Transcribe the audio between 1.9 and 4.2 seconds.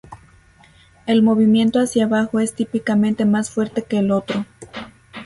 abajo es típicamente más fuerte que el